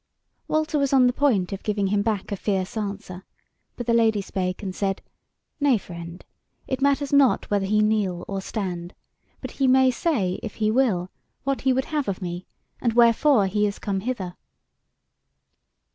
[0.47, 3.23] Walter was on the point of giving him back a fierce answer;
[3.75, 4.99] but the Lady spake and said:
[5.59, 6.25] "Nay, friend,
[6.65, 8.95] it matters not whether he kneel or stand;
[9.41, 11.11] but he may say, if he will,
[11.43, 12.47] what he would have of me,
[12.81, 14.35] and wherefore he is come hither."